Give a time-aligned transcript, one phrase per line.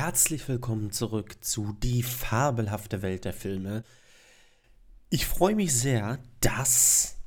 [0.00, 3.84] herzlich willkommen zurück zu Die fabelhafte Welt der Filme.
[5.10, 7.18] Ich freue mich sehr, dass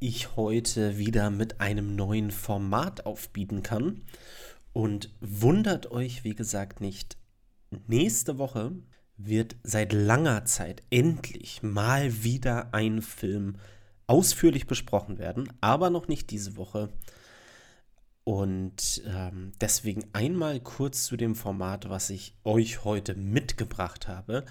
[0.00, 4.02] ich heute wieder mit einem neuen Format aufbieten kann.
[4.74, 7.16] Und wundert euch, wie gesagt, nicht.
[7.86, 8.72] Nächste Woche
[9.16, 13.56] wird seit langer Zeit endlich mal wieder ein Film
[14.06, 16.90] ausführlich besprochen werden, aber noch nicht diese Woche.
[18.24, 24.46] Und ähm, deswegen einmal kurz zu dem Format, was ich euch heute mitgebracht habe.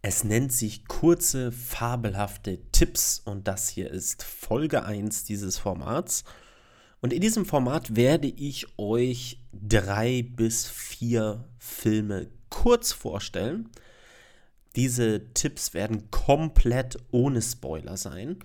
[0.00, 6.24] Es nennt sich kurze, fabelhafte Tipps und das hier ist Folge 1 dieses Formats.
[7.02, 13.68] Und in diesem Format werde ich euch drei bis vier Filme kurz vorstellen.
[14.76, 18.38] Diese Tipps werden komplett ohne Spoiler sein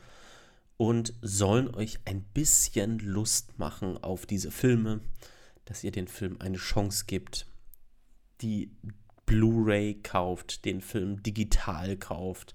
[0.79, 5.01] und sollen euch ein bisschen Lust machen auf diese Filme,
[5.65, 7.47] dass ihr den Film eine Chance gibt,
[8.39, 8.71] die
[9.25, 12.53] Blu-ray kauft, den Film digital kauft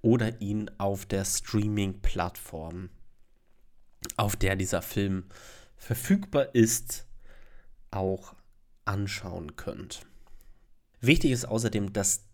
[0.00, 2.88] oder ihn auf der Streaming-Plattform,
[4.16, 5.26] auf der dieser Film
[5.76, 7.06] verfügbar ist,
[7.90, 8.34] auch
[8.86, 10.06] anschauen könnt.
[11.02, 12.24] Wichtig ist außerdem, dass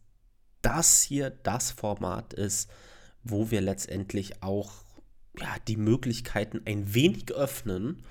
[0.63, 2.71] das hier das Format ist,
[3.25, 4.84] wo wir letztendlich auch
[5.41, 8.03] ja, die Möglichkeiten ein wenig öffnen.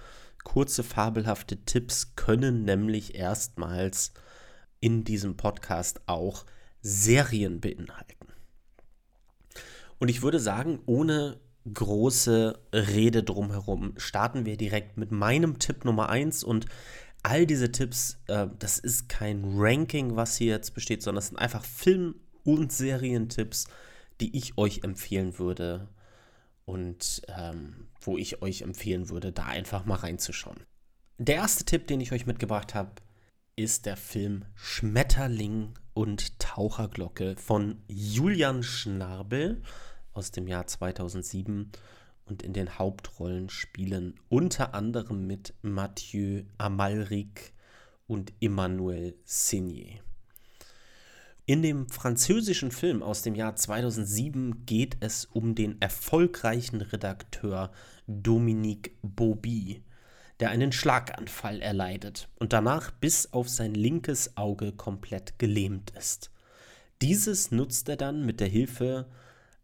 [0.44, 4.14] Kurze fabelhafte Tipps können nämlich erstmals
[4.80, 6.46] in diesem Podcast auch
[6.82, 8.28] Serien beinhalten.
[10.00, 11.40] Und ich würde sagen, ohne
[11.74, 16.66] große Rede drumherum starten wir direkt mit meinem Tipp Nummer 1 und
[17.24, 21.38] all diese Tipps, äh, das ist kein Ranking, was hier jetzt besteht, sondern es sind
[21.38, 23.68] einfach Film- und Serientipps,
[24.20, 25.88] die ich euch empfehlen würde,
[26.66, 30.64] und ähm, wo ich euch empfehlen würde, da einfach mal reinzuschauen.
[31.18, 32.92] Der erste Tipp, den ich euch mitgebracht habe,
[33.56, 39.62] ist der Film Schmetterling und Taucherglocke von Julian Schnabel
[40.12, 41.72] aus dem Jahr 2007
[42.26, 47.54] und in den Hauptrollen spielen unter anderem mit Mathieu Amalric
[48.08, 50.00] und Emmanuel Signé.
[51.46, 57.70] In dem französischen Film aus dem Jahr 2007 geht es um den erfolgreichen Redakteur
[58.08, 59.84] Dominique Bobby,
[60.40, 66.32] der einen Schlaganfall erleidet und danach bis auf sein linkes Auge komplett gelähmt ist.
[67.02, 69.10] Dieses nutzt er dann mit der Hilfe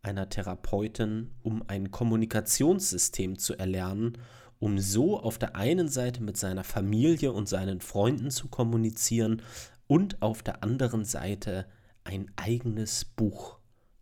[0.02, 4.18] einer Therapeutin, um ein Kommunikationssystem zu erlernen,
[4.60, 9.42] um so auf der einen Seite mit seiner Familie und seinen Freunden zu kommunizieren
[9.90, 11.66] und auf der anderen Seite
[12.04, 13.58] ein eigenes Buch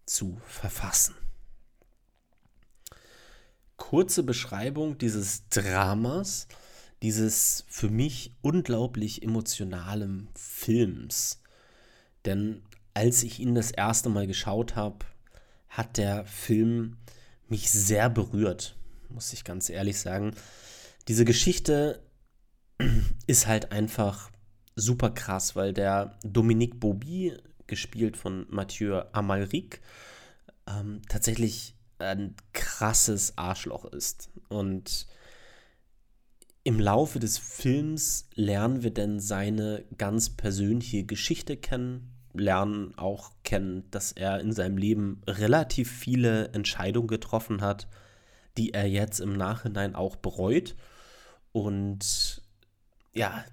[0.06, 1.16] zu verfassen.
[3.78, 6.50] Kurze Beschreibung dieses Dramas,
[7.02, 11.42] dieses für mich unglaublich emotionalen Films.
[12.26, 15.06] Denn als ich ihn das erste Mal geschaut habe,
[15.70, 16.98] hat der Film
[17.48, 18.76] mich sehr berührt,
[19.08, 20.36] muss ich ganz ehrlich sagen.
[21.08, 22.04] Diese Geschichte
[23.28, 24.32] ist halt einfach
[24.78, 27.34] super krass, weil der Dominique Bobby,
[27.66, 29.82] gespielt von Mathieu Amalric,
[30.68, 34.30] ähm, tatsächlich ein krasses Arschloch ist.
[34.48, 35.08] Und
[36.64, 43.90] im Laufe des Films lernen wir denn seine ganz persönliche Geschichte kennen, lernen auch kennen,
[43.90, 47.88] dass er in seinem Leben relativ viele Entscheidungen getroffen hat,
[48.58, 50.76] die er jetzt im Nachhinein auch bereut.
[51.52, 52.42] Und
[53.14, 53.44] ja,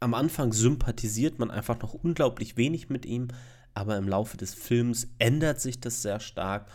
[0.00, 3.28] am Anfang sympathisiert man einfach noch unglaublich wenig mit ihm,
[3.74, 6.66] aber im Laufe des Films ändert sich das sehr stark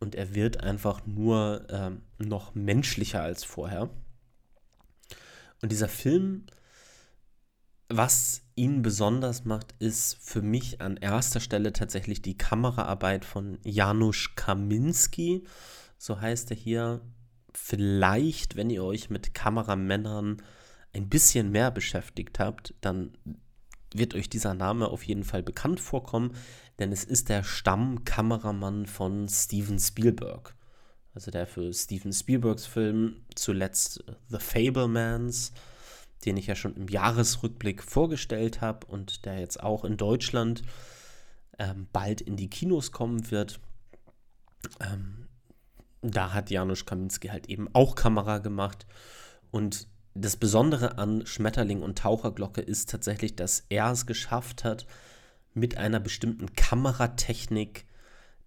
[0.00, 3.90] und er wird einfach nur ähm, noch menschlicher als vorher.
[5.60, 6.46] Und dieser Film,
[7.88, 14.30] was ihn besonders macht, ist für mich an erster Stelle tatsächlich die Kameraarbeit von Janusz
[14.36, 15.44] Kaminski.
[15.96, 17.00] So heißt er hier.
[17.54, 20.42] Vielleicht, wenn ihr euch mit Kameramännern
[20.92, 23.16] ein bisschen mehr beschäftigt habt, dann
[23.94, 26.34] wird euch dieser Name auf jeden Fall bekannt vorkommen,
[26.78, 30.54] denn es ist der Stammkameramann von Steven Spielberg.
[31.14, 35.52] Also der für Steven Spielbergs Film zuletzt The Fablemans,
[36.24, 40.62] den ich ja schon im Jahresrückblick vorgestellt habe und der jetzt auch in Deutschland
[41.58, 43.60] ähm, bald in die Kinos kommen wird.
[44.80, 45.28] Ähm,
[46.02, 48.86] da hat Janusz Kaminski halt eben auch Kamera gemacht
[49.50, 54.86] und das Besondere an Schmetterling und Taucherglocke ist tatsächlich, dass er es geschafft hat,
[55.54, 57.86] mit einer bestimmten Kameratechnik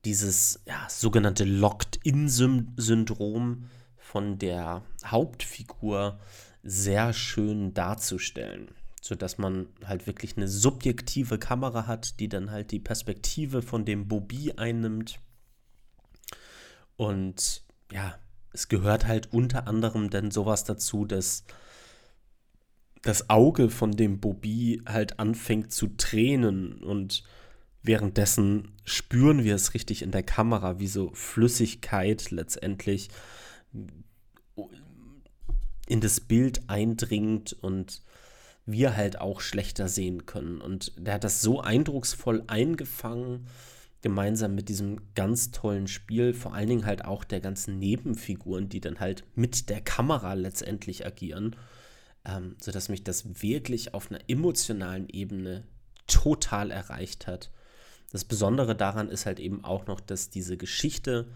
[0.06, 3.66] dieses ja, sogenannte Locked-In-Syndrom
[3.98, 6.20] von der Hauptfigur
[6.64, 8.70] sehr schön darzustellen.
[9.02, 14.08] sodass man halt wirklich eine subjektive Kamera hat, die dann halt die Perspektive von dem
[14.08, 15.20] Bobby einnimmt.
[16.98, 18.16] Und ja,
[18.54, 21.44] es gehört halt unter anderem dann sowas dazu, dass
[23.02, 27.24] das Auge von dem Bobby halt anfängt zu tränen und
[27.82, 33.10] währenddessen spüren wir es richtig in der Kamera, wie so Flüssigkeit letztendlich
[35.88, 38.04] in das Bild eindringt und
[38.66, 40.62] wir halt auch schlechter sehen können.
[40.62, 43.48] Und der hat das so eindrucksvoll eingefangen
[44.02, 48.82] gemeinsam mit diesem ganz tollen Spiel, vor allen Dingen halt auch der ganzen Nebenfiguren, die
[48.82, 51.56] dann halt mit der Kamera letztendlich agieren,
[52.26, 55.66] ähm, sodass mich das wirklich auf einer emotionalen Ebene
[56.08, 57.52] total erreicht hat.
[58.12, 61.28] Das Besondere daran ist halt eben auch noch, dass diese Geschichte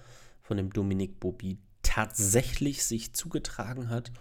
[0.42, 4.12] von dem Dominik Bobby tatsächlich sich zugetragen hat,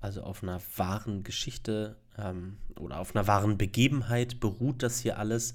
[0.00, 5.54] also auf einer wahren Geschichte ähm, oder auf einer wahren Begebenheit beruht das hier alles.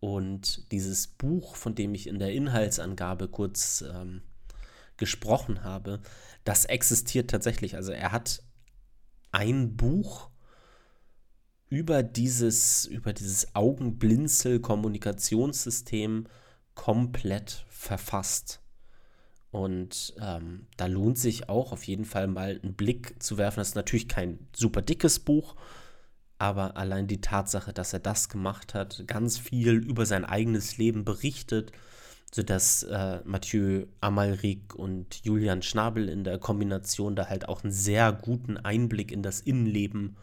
[0.00, 4.22] Und dieses Buch, von dem ich in der Inhaltsangabe kurz ähm,
[4.96, 6.00] gesprochen habe,
[6.44, 7.76] das existiert tatsächlich.
[7.76, 8.42] Also er hat
[9.30, 10.30] ein Buch
[11.68, 16.26] über dieses, über dieses Augenblinzel-Kommunikationssystem
[16.74, 18.62] komplett verfasst.
[19.50, 23.60] Und ähm, da lohnt sich auch auf jeden Fall mal einen Blick zu werfen.
[23.60, 25.56] Das ist natürlich kein super dickes Buch,
[26.40, 31.04] aber allein die Tatsache, dass er das gemacht hat, ganz viel über sein eigenes Leben
[31.04, 31.70] berichtet,
[32.32, 38.12] sodass äh, Mathieu Amalric und Julian Schnabel in der Kombination da halt auch einen sehr
[38.12, 40.16] guten Einblick in das Innenleben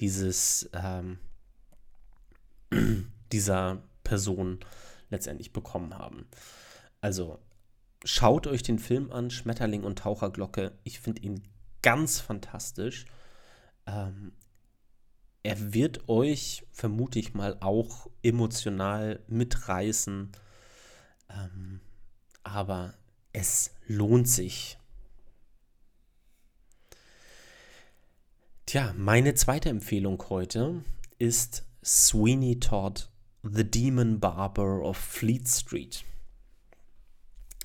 [0.00, 1.18] dieses ähm,
[3.32, 4.58] dieser Person
[5.10, 6.26] letztendlich bekommen haben.
[7.00, 7.38] Also
[8.04, 10.72] schaut euch den Film an, Schmetterling und Taucherglocke.
[10.82, 11.42] Ich finde ihn
[11.82, 13.06] ganz fantastisch.
[13.86, 14.32] Ähm,
[15.46, 20.32] er wird euch, vermute ich mal, auch emotional mitreißen.
[21.30, 21.80] Ähm,
[22.42, 22.94] aber
[23.32, 24.76] es lohnt sich.
[28.66, 30.82] Tja, meine zweite Empfehlung heute
[31.20, 33.08] ist Sweeney Todd,
[33.44, 36.04] The Demon Barber of Fleet Street.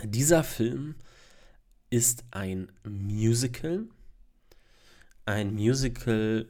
[0.04, 0.94] Dieser Film
[1.90, 3.88] ist ein Musical.
[5.26, 6.48] Ein Musical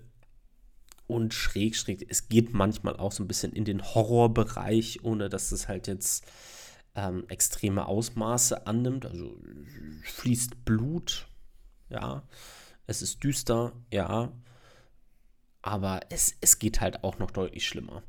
[1.11, 2.05] und schräg, schräg.
[2.09, 6.25] Es geht manchmal auch so ein bisschen in den Horrorbereich, ohne dass es halt jetzt
[6.95, 9.05] ähm, extreme Ausmaße annimmt.
[9.05, 9.37] Also
[10.03, 11.27] fließt Blut,
[11.89, 12.23] ja.
[12.87, 14.31] Es ist düster, ja.
[15.61, 18.03] Aber es, es geht halt auch noch deutlich schlimmer.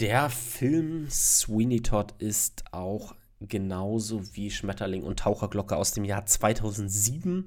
[0.00, 7.46] Der Film Sweeney Todd ist auch genauso wie Schmetterling und Taucherglocke aus dem Jahr 2007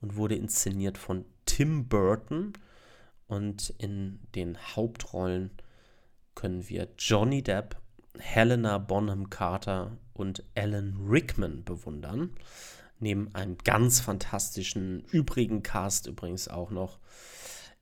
[0.00, 2.52] und wurde inszeniert von Tim Burton
[3.30, 5.52] und in den Hauptrollen
[6.34, 7.76] können wir Johnny Depp,
[8.18, 12.34] Helena Bonham Carter und Alan Rickman bewundern.
[12.98, 16.98] Neben einem ganz fantastischen übrigen Cast übrigens auch noch.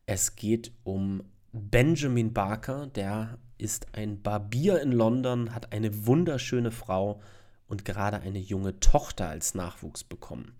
[0.04, 1.22] Es geht um
[1.52, 7.22] Benjamin Barker, der ist ein Barbier in London, hat eine wunderschöne Frau
[7.66, 10.52] und gerade eine junge Tochter als Nachwuchs bekommen.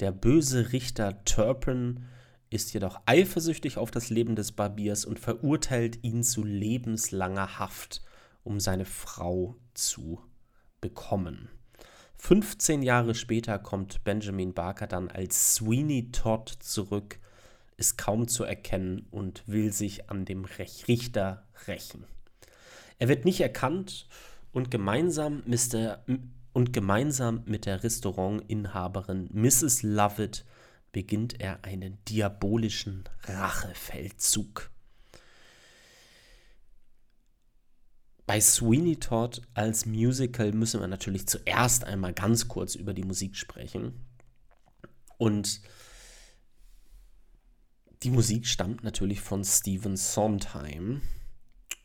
[0.00, 2.06] Der böse Richter Turpin
[2.52, 8.02] ist jedoch eifersüchtig auf das Leben des Barbiers und verurteilt ihn zu lebenslanger Haft,
[8.44, 10.20] um seine Frau zu
[10.80, 11.48] bekommen.
[12.18, 17.18] 15 Jahre später kommt Benjamin Barker dann als Sweeney Todd zurück,
[17.76, 22.04] ist kaum zu erkennen und will sich an dem Richter rächen.
[22.98, 24.06] Er wird nicht erkannt
[24.52, 25.98] und gemeinsam, Mr.,
[26.52, 29.82] und gemeinsam mit der Restaurantinhaberin Mrs.
[29.82, 30.44] Lovett
[30.92, 34.70] beginnt er einen diabolischen Rachefeldzug.
[38.26, 43.36] Bei Sweeney Todd als Musical müssen wir natürlich zuerst einmal ganz kurz über die Musik
[43.36, 44.06] sprechen.
[45.18, 45.60] Und
[48.02, 51.02] die Musik stammt natürlich von Stephen Sondheim.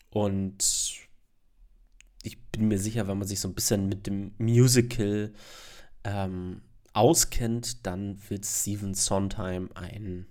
[0.10, 1.08] Und
[2.24, 5.34] ich bin mir sicher, wenn man sich so ein bisschen mit dem Musical
[6.04, 6.62] ähm,
[6.98, 10.26] auskennt, dann wird Stephen Sondheim ein,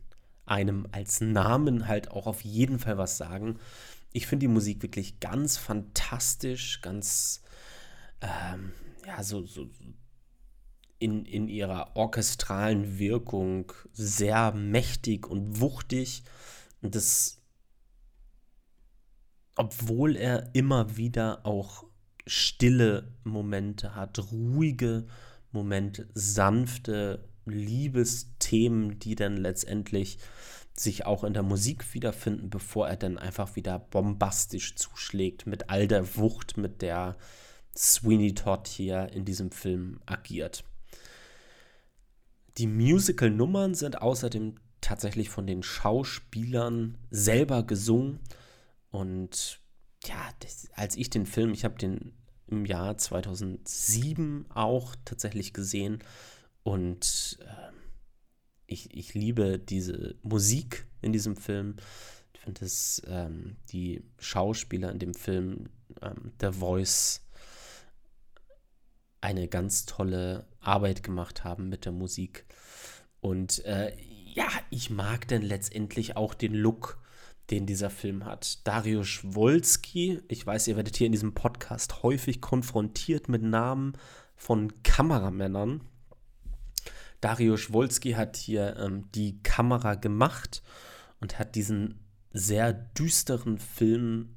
[0.46, 3.58] einem als Namen halt auch auf jeden Fall was sagen.
[4.12, 7.42] Ich finde die Musik wirklich ganz fantastisch, ganz,
[8.20, 8.72] ähm,
[9.06, 9.68] ja, so, so
[10.98, 16.24] in, in ihrer orchestralen Wirkung sehr mächtig und wuchtig.
[16.82, 17.40] Und das,
[19.54, 21.84] obwohl er immer wieder auch
[22.26, 30.18] stille Momente hat, ruhige Momente, Moment sanfte Liebesthemen, die dann letztendlich
[30.74, 35.88] sich auch in der Musik wiederfinden, bevor er dann einfach wieder bombastisch zuschlägt mit all
[35.88, 37.16] der Wucht, mit der
[37.76, 40.64] Sweeney Todd hier in diesem Film agiert.
[42.58, 48.20] Die Musical-Nummern sind außerdem tatsächlich von den Schauspielern selber gesungen.
[48.90, 49.60] Und
[50.04, 52.14] ja, das, als ich den Film, ich habe den
[52.48, 56.02] im Jahr 2007 auch tatsächlich gesehen
[56.62, 57.72] und äh,
[58.66, 61.76] ich, ich liebe diese Musik in diesem Film.
[62.34, 65.68] Ich finde, dass ähm, die Schauspieler in dem Film
[66.02, 67.22] ähm, The Voice
[69.20, 72.44] eine ganz tolle Arbeit gemacht haben mit der Musik.
[73.20, 73.96] Und äh,
[74.34, 77.00] ja, ich mag dann letztendlich auch den Look,
[77.50, 78.66] den dieser Film hat.
[78.66, 83.92] Dariusz Wolski, ich weiß, ihr werdet hier in diesem Podcast häufig konfrontiert mit Namen
[84.34, 85.82] von Kameramännern.
[87.20, 90.62] Dariusz Wolski hat hier ähm, die Kamera gemacht
[91.20, 92.00] und hat diesen
[92.32, 94.36] sehr düsteren Film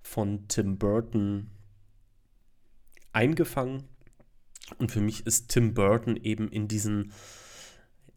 [0.00, 1.50] von Tim Burton
[3.12, 3.84] eingefangen.
[4.78, 7.12] Und für mich ist Tim Burton eben in diesen,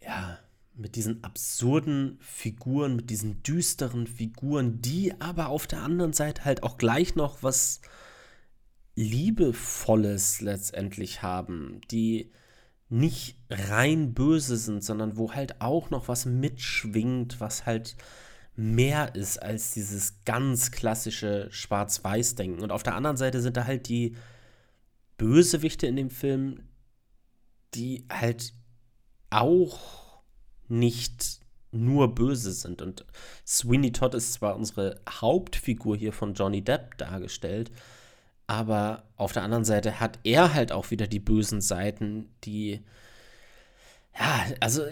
[0.01, 0.39] ja,
[0.75, 6.63] mit diesen absurden Figuren, mit diesen düsteren Figuren, die aber auf der anderen Seite halt
[6.63, 7.81] auch gleich noch was
[8.95, 12.31] Liebevolles letztendlich haben, die
[12.89, 17.95] nicht rein böse sind, sondern wo halt auch noch was mitschwingt, was halt
[18.55, 22.61] mehr ist als dieses ganz klassische Schwarz-Weiß-Denken.
[22.61, 24.15] Und auf der anderen Seite sind da halt die
[25.17, 26.61] Bösewichte in dem Film,
[27.73, 28.53] die halt
[29.29, 30.04] auch
[30.67, 31.39] nicht
[31.71, 32.81] nur böse sind.
[32.81, 33.05] Und
[33.45, 37.71] Sweeney Todd ist zwar unsere Hauptfigur hier von Johnny Depp dargestellt,
[38.47, 42.81] aber auf der anderen Seite hat er halt auch wieder die bösen Seiten, die,
[44.17, 44.83] ja, also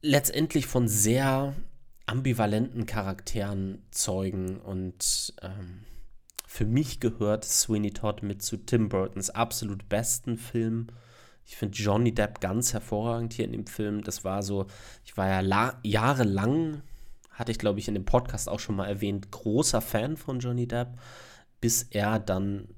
[0.00, 1.54] letztendlich von sehr
[2.06, 4.58] ambivalenten Charakteren zeugen.
[4.58, 5.84] Und ähm,
[6.46, 10.88] für mich gehört Sweeney Todd mit zu Tim Burtons absolut besten Film.
[11.44, 14.02] Ich finde Johnny Depp ganz hervorragend hier in dem Film.
[14.02, 14.66] Das war so,
[15.04, 16.82] ich war ja jahrelang,
[17.30, 20.66] hatte ich glaube ich in dem Podcast auch schon mal erwähnt, großer Fan von Johnny
[20.66, 20.98] Depp,
[21.60, 22.68] bis er dann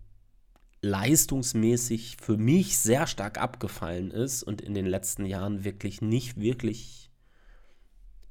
[0.83, 7.11] leistungsmäßig für mich sehr stark abgefallen ist und in den letzten Jahren wirklich nicht wirklich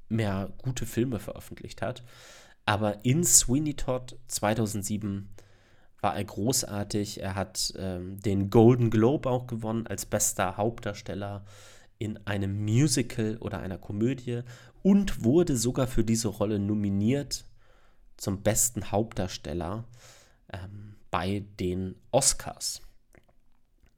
[0.08, 2.04] mehr gute Filme veröffentlicht hat.
[2.66, 5.30] Aber in Sweeney Todd 2007
[6.04, 7.22] war er großartig.
[7.22, 11.46] Er hat ähm, den Golden Globe auch gewonnen als bester Hauptdarsteller
[11.98, 14.42] in einem Musical oder einer Komödie
[14.82, 17.46] und wurde sogar für diese Rolle nominiert
[18.18, 19.86] zum besten Hauptdarsteller.
[20.52, 22.82] Ähm, bei den Oscars.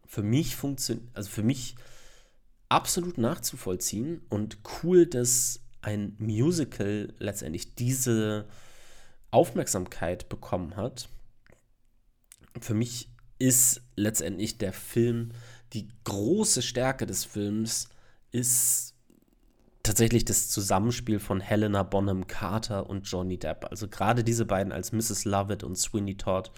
[0.05, 1.77] Für mich funktioniert, also für mich
[2.67, 8.49] absolut nachzuvollziehen und cool, dass ein Musical letztendlich diese
[9.31, 11.07] Aufmerksamkeit bekommen hat.
[12.59, 13.09] Für mich
[13.39, 15.31] ist letztendlich der Film,
[15.73, 17.89] die große Stärke des Films
[18.31, 18.93] ist
[19.83, 23.65] tatsächlich das Zusammenspiel von Helena Bonham Carter und Johnny Depp.
[23.69, 25.25] Also gerade diese beiden als Mrs.
[25.25, 26.51] Lovett und Sweeney Todd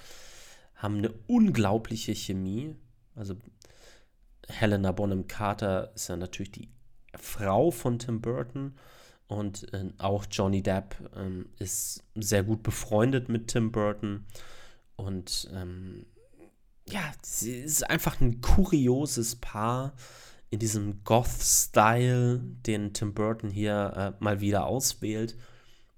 [0.75, 2.75] haben eine unglaubliche Chemie.
[3.15, 3.35] Also
[4.47, 6.69] Helena Bonham Carter ist ja natürlich die
[7.15, 8.75] Frau von Tim Burton
[9.27, 14.25] und äh, auch Johnny Depp ähm, ist sehr gut befreundet mit Tim Burton
[14.97, 16.05] und ähm,
[16.89, 19.93] ja, sie ist einfach ein kurioses Paar
[20.49, 25.37] in diesem Goth-Style, den Tim Burton hier äh, mal wieder auswählt.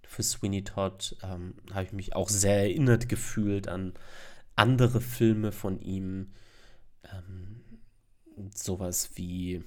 [0.03, 3.93] Für Sweeney Todd ähm, habe ich mich auch sehr erinnert gefühlt an
[4.55, 6.33] andere Filme von ihm,
[7.13, 7.61] ähm,
[8.53, 9.63] sowas wie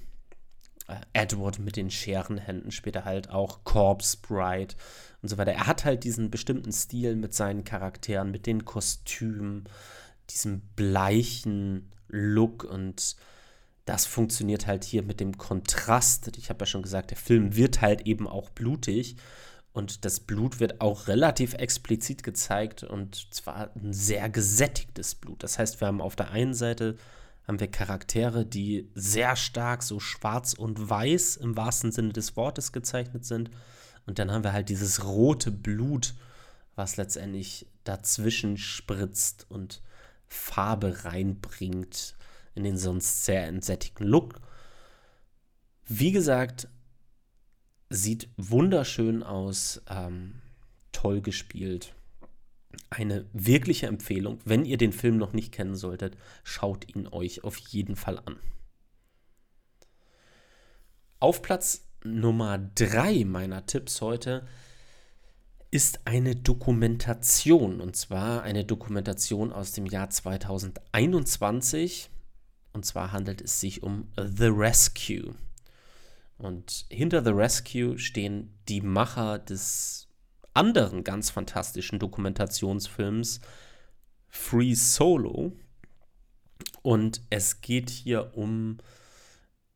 [1.13, 4.75] Edward mit den Scherenhänden, später halt auch Corpse Bride
[5.21, 5.53] und so weiter.
[5.53, 9.63] Er hat halt diesen bestimmten Stil mit seinen Charakteren, mit den Kostümen,
[10.29, 13.15] diesem bleichen Look und
[13.85, 16.37] das funktioniert halt hier mit dem Kontrast.
[16.37, 19.17] Ich habe ja schon gesagt, der Film wird halt eben auch blutig
[19.73, 25.43] und das Blut wird auch relativ explizit gezeigt und zwar ein sehr gesättigtes Blut.
[25.43, 26.95] Das heißt, wir haben auf der einen Seite
[27.47, 32.71] haben wir Charaktere, die sehr stark so schwarz und weiß im wahrsten Sinne des Wortes
[32.71, 33.51] gezeichnet sind.
[34.05, 36.13] Und dann haben wir halt dieses rote Blut,
[36.75, 39.81] was letztendlich dazwischen spritzt und
[40.27, 42.15] Farbe reinbringt
[42.55, 44.39] in den sonst sehr entsättigten Look.
[45.85, 46.67] Wie gesagt,
[47.95, 50.41] Sieht wunderschön aus, ähm,
[50.91, 51.93] toll gespielt.
[52.89, 54.39] Eine wirkliche Empfehlung.
[54.45, 58.39] Wenn ihr den Film noch nicht kennen solltet, schaut ihn euch auf jeden Fall an.
[61.19, 64.45] Auf Platz Nummer 3 meiner Tipps heute
[65.71, 72.11] ist eine Dokumentation und zwar eine Dokumentation aus dem Jahr 2021
[72.73, 75.35] und zwar handelt es sich um The Rescue.
[76.37, 80.02] Und hinter The Rescue stehen die Macher des
[80.53, 83.39] anderen ganz fantastischen Dokumentationsfilms
[84.29, 85.53] Free Solo.
[86.81, 88.77] Und es geht hier um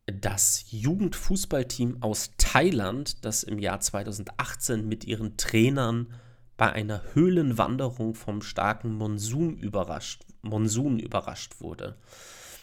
[0.05, 6.13] das Jugendfußballteam aus Thailand, das im Jahr 2018 mit ihren Trainern
[6.55, 11.97] bei einer Höhlenwanderung vom starken Monsun überrascht, Monsun überrascht wurde,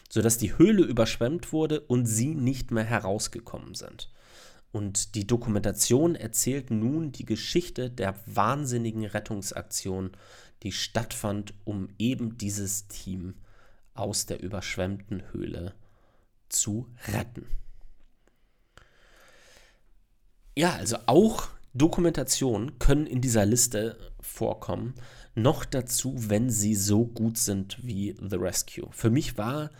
[0.08, 4.10] sodass die Höhle überschwemmt wurde und sie nicht mehr herausgekommen sind.
[4.74, 10.10] Und die Dokumentation erzählt nun die Geschichte der wahnsinnigen Rettungsaktion,
[10.64, 13.34] die stattfand, um eben dieses Team
[13.94, 15.74] aus der überschwemmten Höhle
[16.48, 17.46] zu retten.
[20.56, 24.94] Ja, also auch Dokumentationen können in dieser Liste vorkommen.
[25.36, 28.88] Noch dazu, wenn sie so gut sind wie The Rescue.
[28.90, 29.70] Für mich war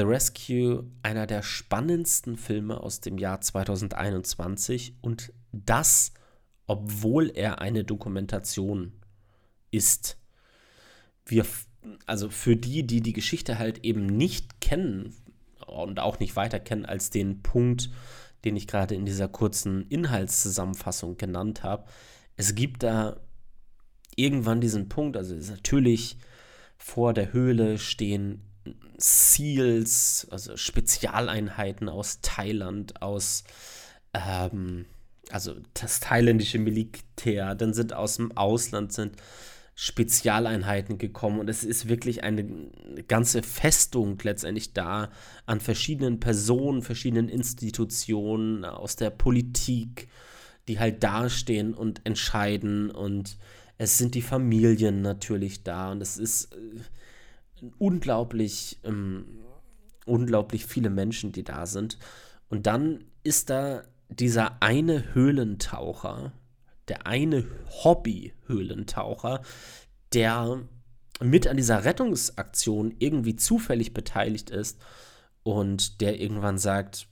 [0.00, 6.14] The Rescue einer der spannendsten Filme aus dem Jahr 2021 und das,
[6.66, 8.94] obwohl er eine Dokumentation
[9.70, 10.16] ist.
[11.26, 11.44] Wir,
[12.06, 15.14] also für die, die die Geschichte halt eben nicht kennen
[15.66, 17.90] und auch nicht weiter kennen als den Punkt,
[18.46, 21.84] den ich gerade in dieser kurzen Inhaltszusammenfassung genannt habe.
[22.38, 23.20] Es gibt da
[24.16, 26.16] irgendwann diesen Punkt, also natürlich
[26.78, 28.46] vor der Höhle stehen
[28.98, 33.44] SEALs, also Spezialeinheiten aus Thailand, aus
[34.14, 34.86] ähm,
[35.30, 39.16] also das thailändische Militär, dann sind aus dem Ausland sind
[39.74, 42.44] Spezialeinheiten gekommen und es ist wirklich eine
[43.08, 45.10] ganze Festung letztendlich da
[45.46, 50.08] an verschiedenen Personen, verschiedenen Institutionen aus der Politik,
[50.68, 53.38] die halt dastehen und entscheiden und
[53.78, 56.80] es sind die Familien natürlich da und es ist äh,
[57.78, 59.26] unglaublich, ähm,
[60.06, 61.98] unglaublich viele Menschen, die da sind.
[62.48, 66.32] Und dann ist da dieser eine Höhlentaucher,
[66.88, 67.46] der eine
[67.84, 69.42] Hobby-Höhlentaucher,
[70.12, 70.62] der
[71.20, 74.80] mit an dieser Rettungsaktion irgendwie zufällig beteiligt ist
[75.42, 77.06] und der irgendwann sagt,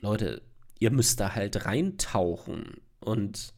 [0.00, 0.42] Leute,
[0.78, 3.52] ihr müsst da halt reintauchen und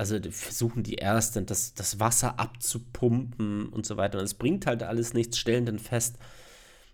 [0.00, 4.18] also versuchen die erst das, das Wasser abzupumpen und so weiter.
[4.18, 6.16] Und es bringt halt alles nichts, stellen dann fest,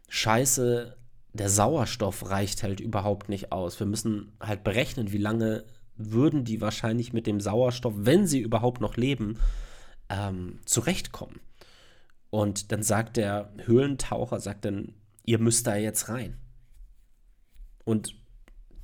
[0.08, 0.96] scheiße,
[1.32, 3.78] der Sauerstoff reicht halt überhaupt nicht aus.
[3.78, 5.62] Wir müssen halt berechnen, wie lange
[5.94, 9.38] würden die wahrscheinlich mit dem Sauerstoff, wenn sie überhaupt noch leben,
[10.08, 11.38] ähm, zurechtkommen.
[12.30, 16.38] Und dann sagt der Höhlentaucher, sagt dann, ihr müsst da jetzt rein.
[17.84, 18.16] Und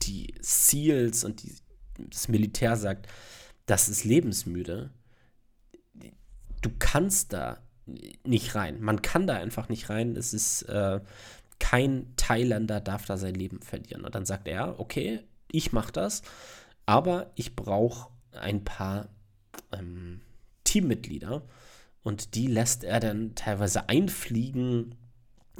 [0.02, 1.56] die Seals und die,
[2.08, 3.08] das Militär sagt,
[3.66, 4.90] das ist lebensmüde.
[6.61, 7.59] Du kannst da
[8.25, 8.81] nicht rein.
[8.81, 10.16] Man kann da einfach nicht rein.
[10.16, 11.01] Es ist äh,
[11.59, 14.05] kein Thailänder darf da sein Leben verlieren.
[14.05, 15.20] Und dann sagt er, okay,
[15.51, 16.22] ich mache das.
[16.87, 19.09] Aber ich brauche ein paar
[19.72, 20.20] ähm,
[20.64, 21.42] Teammitglieder
[22.03, 24.96] und die lässt er dann teilweise einfliegen,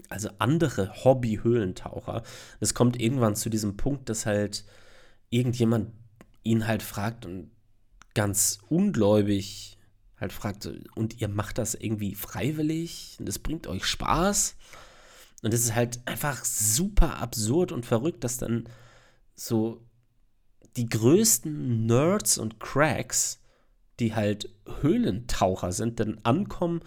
[0.09, 2.23] also andere Hobby-Höhlentaucher.
[2.61, 4.65] Es kommt irgendwann zu diesem Punkt, dass halt
[5.31, 5.93] irgendjemand
[6.43, 7.51] ihn halt fragt und
[8.15, 9.79] ganz ungläubig
[10.19, 14.57] halt fragt, und ihr macht das irgendwie freiwillig und es bringt euch Spaß.
[15.43, 18.69] Und es ist halt einfach super absurd und verrückt, dass dann
[19.35, 19.85] so
[20.77, 23.41] die größten Nerds und Cracks,
[23.99, 24.49] die halt
[24.81, 26.81] Höhlentaucher sind, dann ankommen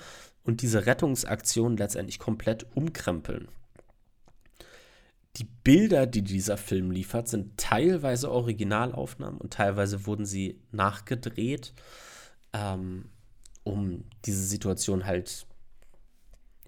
[0.44, 3.50] und diese Rettungsaktion letztendlich komplett umkrempeln.
[5.38, 11.74] Die Bilder, die dieser Film liefert, sind teilweise Originalaufnahmen und teilweise wurden sie nachgedreht,
[12.54, 13.10] ähm,
[13.64, 15.46] um diese Situation halt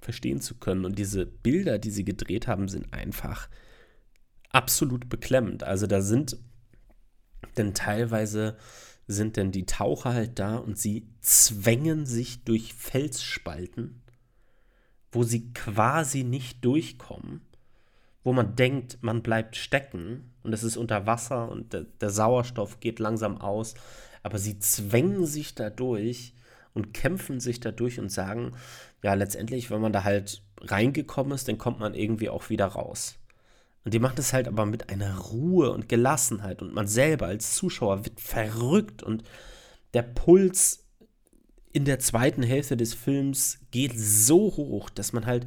[0.01, 0.85] verstehen zu können.
[0.85, 3.49] Und diese Bilder, die sie gedreht haben, sind einfach
[4.49, 5.63] absolut beklemmend.
[5.63, 6.37] Also da sind
[7.57, 8.57] denn teilweise
[9.07, 14.01] sind denn die Taucher halt da und sie zwängen sich durch Felsspalten,
[15.11, 17.41] wo sie quasi nicht durchkommen,
[18.27, 22.81] wo man denkt, man bleibt stecken und es ist unter Wasser und der, der Sauerstoff
[22.81, 23.73] geht langsam aus,
[24.21, 26.33] aber sie zwängen sich da durch
[26.73, 28.51] und kämpfen sich dadurch und sagen,
[29.01, 33.15] ja, letztendlich, wenn man da halt reingekommen ist, dann kommt man irgendwie auch wieder raus.
[33.85, 37.55] Und die macht es halt aber mit einer Ruhe und Gelassenheit und man selber als
[37.55, 39.23] Zuschauer wird verrückt und
[39.93, 40.83] der Puls
[41.71, 45.45] in der zweiten Hälfte des Films geht so hoch, dass man halt,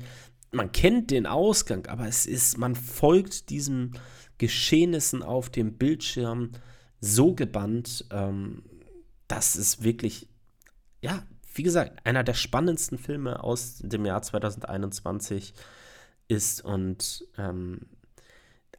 [0.52, 3.98] man kennt den Ausgang, aber es ist, man folgt diesen
[4.38, 6.52] Geschehnissen auf dem Bildschirm
[7.00, 8.62] so gebannt, ähm,
[9.28, 10.28] dass es wirklich
[11.02, 11.22] ja,
[11.54, 15.54] wie gesagt, einer der spannendsten Filme aus dem Jahr 2021
[16.28, 17.86] ist und ähm,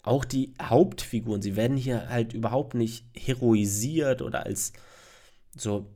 [0.04, 4.74] auch die Hauptfiguren, sie werden hier halt überhaupt nicht heroisiert oder als
[5.56, 5.94] so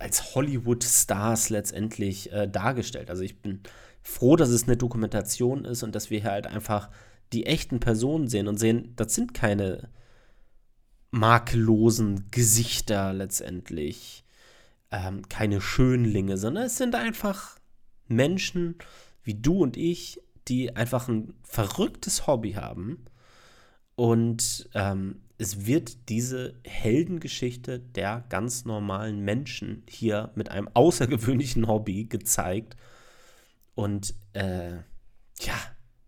[0.00, 3.10] als Hollywood-Stars letztendlich äh, dargestellt.
[3.10, 3.60] Also ich bin
[4.02, 6.88] froh, dass es eine Dokumentation ist und dass wir hier halt einfach
[7.32, 9.90] die echten Personen sehen und sehen, das sind keine
[11.10, 14.24] makellosen Gesichter letztendlich,
[14.90, 17.58] ähm, keine Schönlinge, sondern es sind einfach
[18.06, 18.76] Menschen
[19.22, 23.04] wie du und ich, die einfach ein verrücktes Hobby haben
[23.94, 32.04] und ähm, es wird diese Heldengeschichte der ganz normalen Menschen hier mit einem außergewöhnlichen Hobby
[32.04, 32.76] gezeigt.
[33.76, 34.78] Und äh,
[35.40, 35.54] ja,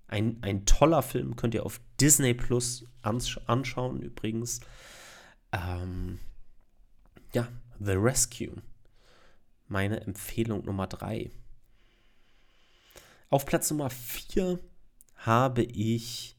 [0.09, 4.61] ein, ein toller Film könnt ihr auf Disney Plus ansch anschauen übrigens.
[5.53, 6.19] Ähm,
[7.33, 7.47] ja,
[7.79, 8.61] The Rescue.
[9.69, 11.31] Meine Empfehlung Nummer 3.
[13.29, 14.59] Auf Platz Nummer 4
[15.14, 16.37] habe ich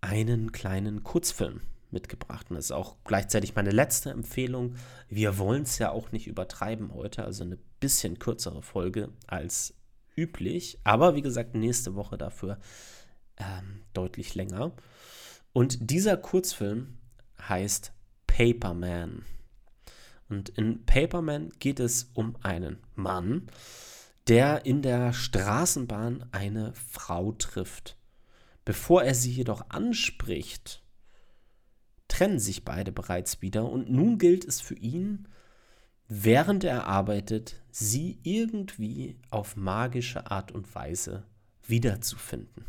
[0.00, 1.60] einen kleinen Kurzfilm
[1.92, 2.50] mitgebracht.
[2.50, 4.76] Und das ist auch gleichzeitig meine letzte Empfehlung.
[5.08, 9.74] Wir wollen es ja auch nicht übertreiben heute, also eine bisschen kürzere Folge als
[10.16, 10.78] üblich.
[10.84, 12.58] Aber wie gesagt, nächste Woche dafür
[13.36, 14.72] ähm, deutlich länger.
[15.52, 16.98] Und dieser Kurzfilm
[17.48, 17.92] heißt
[18.26, 19.24] Paperman.
[20.28, 23.48] Und in Paperman geht es um einen Mann,
[24.28, 27.96] der in der Straßenbahn eine Frau trifft.
[28.64, 30.81] Bevor er sie jedoch anspricht,
[32.12, 35.28] trennen sich beide bereits wieder und nun gilt es für ihn,
[36.08, 41.24] während er arbeitet, sie irgendwie auf magische Art und Weise
[41.66, 42.66] wiederzufinden.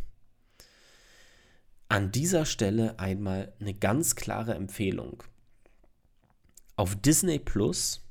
[1.90, 5.24] An dieser Stelle einmal eine ganz klare Empfehlung.
[6.78, 8.02] Auf Disney Plus,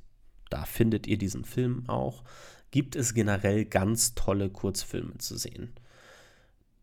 [0.51, 2.23] da findet ihr diesen Film auch,
[2.69, 5.73] gibt es generell ganz tolle Kurzfilme zu sehen.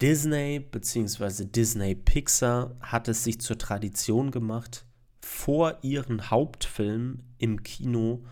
[0.01, 1.45] Disney bzw.
[1.45, 4.87] Disney Pixar hat es sich zur Tradition gemacht,
[5.21, 8.25] vor ihren Hauptfilmen im Kino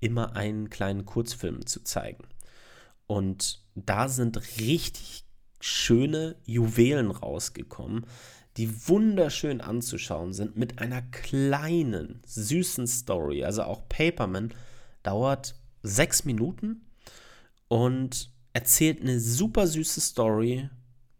[0.00, 2.24] immer einen kleinen Kurzfilm zu zeigen.
[3.06, 5.24] Und da sind richtig
[5.60, 8.06] schöne Juwelen rausgekommen,
[8.56, 13.44] die wunderschön anzuschauen sind, mit einer kleinen, süßen Story.
[13.44, 14.52] Also auch Paperman
[15.04, 16.86] dauert sechs Minuten
[17.68, 20.68] und erzählt eine super süße Story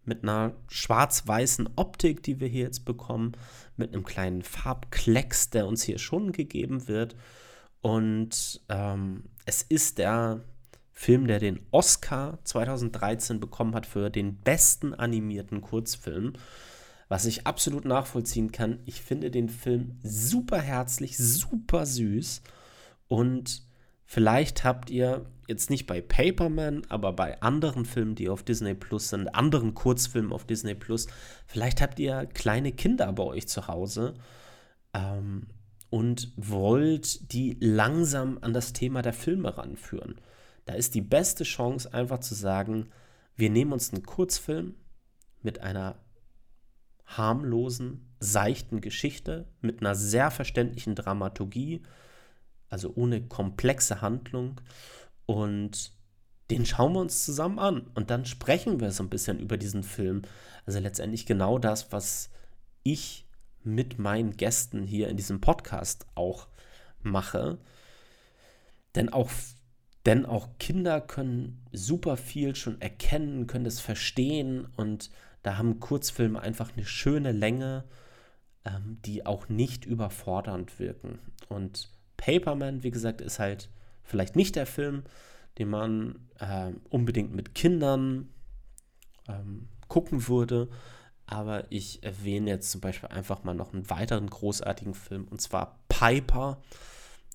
[0.07, 3.33] mit einer schwarz-weißen Optik, die wir hier jetzt bekommen,
[3.77, 7.17] mit einem kleinen Farbklecks, der uns hier schon gegeben wird.
[7.81, 10.45] Und ähm, es ist der
[10.93, 16.35] Film, der den Oscar 2013 bekommen hat für den besten animierten Kurzfilm,
[17.09, 18.79] was ich absolut nachvollziehen kann.
[18.87, 22.43] Ich finde den Film super herzlich, super süß
[23.09, 23.65] und
[24.07, 29.11] Vielleicht habt ihr jetzt nicht bei Paperman, aber bei anderen Filmen, die auf Disney Plus
[29.11, 31.07] sind, anderen Kurzfilmen auf Disney Plus,
[31.47, 34.15] vielleicht habt ihr kleine Kinder bei euch zu Hause
[34.95, 35.49] ähm,
[35.91, 40.21] und wollt die langsam an das Thema der Filme ranführen.
[40.65, 42.89] Da ist die beste Chance, einfach zu sagen,
[43.37, 44.75] wir nehmen uns einen Kurzfilm
[45.43, 45.97] mit einer
[47.07, 51.83] harmlosen, seichten Geschichte, mit einer sehr verständlichen Dramaturgie,
[52.71, 54.61] also ohne komplexe Handlung.
[55.27, 55.93] Und
[56.51, 59.83] den schauen wir uns zusammen an und dann sprechen wir so ein bisschen über diesen
[59.83, 60.23] Film.
[60.67, 62.31] Also letztendlich genau das, was
[62.83, 63.27] ich
[63.63, 66.49] mit meinen Gästen hier in diesem Podcast auch
[67.03, 67.59] mache.
[68.95, 69.31] Denn auch,
[70.07, 75.11] denn auch Kinder können super viel schon erkennen, können das verstehen und
[75.43, 77.85] da haben Kurzfilme einfach eine schöne Länge,
[78.65, 81.19] ähm, die auch nicht überfordernd wirken.
[81.49, 83.69] Und Paperman, wie gesagt, ist halt
[84.05, 85.05] vielleicht nicht der Film,
[85.59, 88.29] den man äh, unbedingt mit Kindern
[89.29, 90.69] ähm, gucken würde.
[91.27, 95.79] Aber ich erwähne jetzt zum Beispiel einfach mal noch einen weiteren großartigen Film und zwar
[95.89, 96.63] Piper.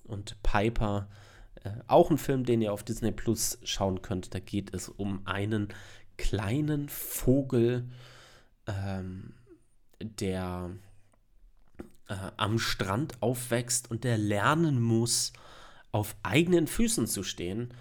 [0.04, 1.08] Und Piper,
[1.64, 4.34] äh, auch ein Film, den ihr auf Disney Plus schauen könnt.
[4.34, 5.68] Da geht es um einen
[6.16, 7.90] kleinen Vogel,
[8.66, 9.34] ähm,
[10.00, 10.70] der
[12.08, 15.32] äh, am Strand aufwächst und der lernen muss,
[15.92, 17.74] auf eigenen Füßen zu stehen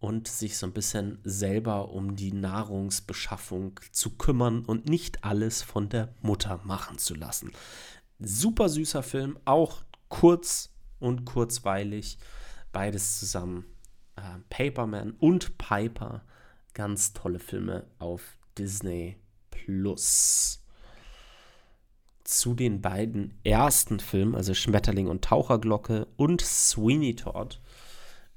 [0.00, 5.88] und sich so ein bisschen selber um die Nahrungsbeschaffung zu kümmern und nicht alles von
[5.88, 7.52] der Mutter machen zu lassen.
[8.18, 12.18] Super süßer Film, auch kurz und kurzweilig,
[12.72, 13.64] beides zusammen.
[14.16, 16.22] Äh, Paperman und Piper,
[16.74, 19.16] ganz tolle Filme auf Disney
[19.50, 20.59] Plus.
[22.30, 27.60] Zu den beiden ersten Filmen, also Schmetterling und Taucherglocke und Sweeney Todd.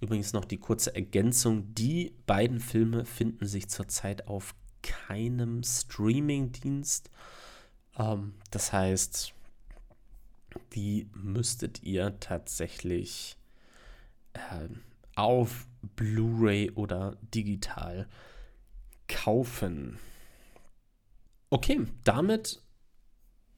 [0.01, 7.12] Übrigens noch die kurze Ergänzung, die beiden Filme finden sich zurzeit auf keinem Streaming-Dienst.
[7.97, 9.34] Ähm, das heißt,
[10.73, 13.38] die müsstet ihr tatsächlich
[14.34, 14.67] äh,
[15.15, 18.08] auf Blu-ray oder digital
[19.08, 19.99] kaufen.
[21.51, 22.62] Okay, damit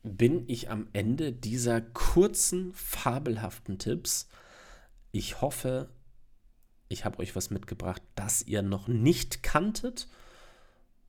[0.05, 4.27] bin ich am Ende dieser kurzen, fabelhaften Tipps.
[5.11, 5.89] Ich hoffe,
[6.89, 10.07] ich habe euch was mitgebracht, das ihr noch nicht kanntet.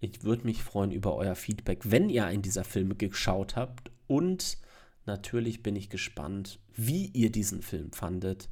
[0.00, 3.90] Ich würde mich freuen über euer Feedback, wenn ihr einen dieser Filme geschaut habt.
[4.06, 4.56] Und
[5.04, 8.48] natürlich bin ich gespannt, wie ihr diesen Film fandet.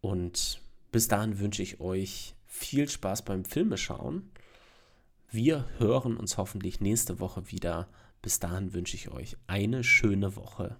[0.00, 0.60] Und
[0.90, 4.30] bis dahin wünsche ich euch viel Spaß beim Filmeschauen.
[5.30, 7.88] Wir hören uns hoffentlich nächste Woche wieder.
[8.22, 10.76] Bis dahin wünsche ich euch eine schöne Woche.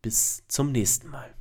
[0.00, 1.34] Bis zum nächsten Mal.